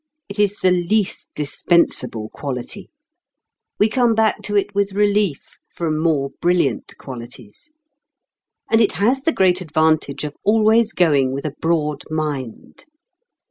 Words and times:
It 0.29 0.39
is 0.39 0.55
the 0.61 0.71
least 0.71 1.29
dispensable 1.35 2.27
quality. 2.29 2.89
We 3.77 3.87
come 3.87 4.15
back 4.15 4.41
to 4.45 4.57
it 4.57 4.73
with 4.73 4.93
relief 4.93 5.59
from 5.69 5.99
more 5.99 6.31
brilliant 6.41 6.97
qualities. 6.97 7.71
And 8.71 8.81
it 8.81 8.93
has 8.93 9.21
the 9.21 9.31
great 9.31 9.61
advantage 9.61 10.23
of 10.23 10.35
always 10.43 10.91
going 10.91 11.33
with 11.33 11.45
a 11.45 11.53
broad 11.61 12.01
mind. 12.09 12.85